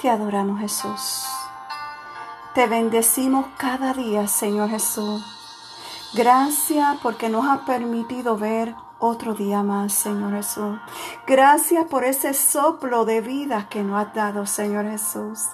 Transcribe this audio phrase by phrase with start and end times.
[0.00, 1.26] Te adoramos Jesús.
[2.54, 5.24] Te bendecimos cada día, Señor Jesús.
[6.14, 10.78] Gracias porque nos has permitido ver otro día más, Señor Jesús.
[11.26, 15.48] Gracias por ese soplo de vida que nos has dado, Señor Jesús.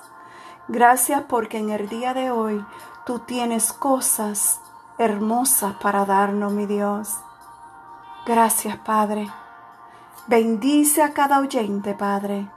[0.67, 2.65] Gracias porque en el día de hoy
[3.07, 4.61] tú tienes cosas
[4.99, 7.17] hermosas para darnos, mi Dios.
[8.27, 9.31] Gracias, Padre.
[10.27, 12.51] Bendice a cada oyente, Padre,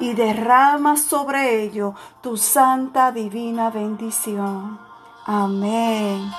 [0.00, 4.78] y derrama sobre ello tu santa divina bendición.
[5.24, 6.30] Amén.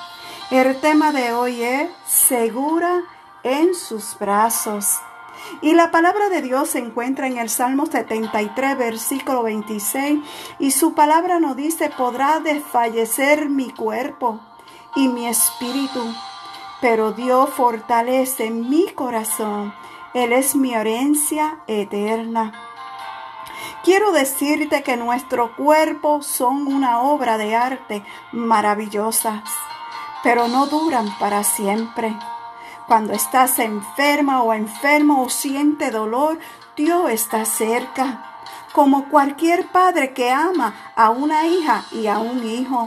[0.52, 3.04] El tema de hoy es segura
[3.44, 4.99] en sus brazos.
[5.62, 10.20] Y la palabra de Dios se encuentra en el Salmo 73, versículo 26,
[10.60, 14.40] y su palabra nos dice, podrá desfallecer mi cuerpo
[14.96, 16.04] y mi espíritu,
[16.82, 19.73] pero Dios fortalece mi corazón.
[20.13, 22.69] Él es mi herencia eterna.
[23.84, 29.44] Quiero decirte que nuestro cuerpo son una obra de arte maravillosas,
[30.21, 32.13] pero no duran para siempre.
[32.88, 36.40] Cuando estás enferma o enfermo o siente dolor,
[36.76, 38.41] Dios está cerca,
[38.74, 42.86] como cualquier padre que ama a una hija y a un hijo.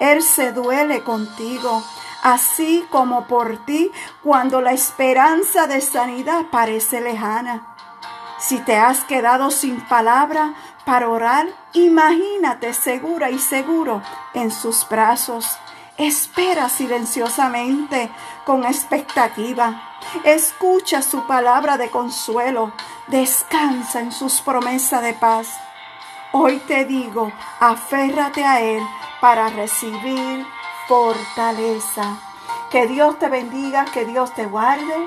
[0.00, 1.82] Él se duele contigo,
[2.22, 3.90] así como por ti
[4.22, 7.74] cuando la esperanza de sanidad parece lejana.
[8.40, 14.02] Si te has quedado sin palabra para orar, imagínate segura y seguro
[14.34, 15.46] en sus brazos
[16.00, 18.10] Espera silenciosamente,
[18.46, 19.82] con expectativa.
[20.24, 22.72] Escucha su palabra de consuelo.
[23.08, 25.48] Descansa en sus promesas de paz.
[26.32, 27.30] Hoy te digo,
[27.60, 28.82] aférrate a Él
[29.20, 30.46] para recibir
[30.88, 32.16] fortaleza.
[32.70, 35.06] Que Dios te bendiga, que Dios te guarde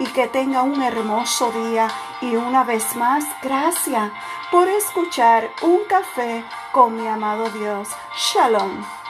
[0.00, 1.86] y que tenga un hermoso día.
[2.24, 4.10] Y una vez más, gracias
[4.50, 7.90] por escuchar un café con mi amado Dios.
[8.16, 9.03] Shalom.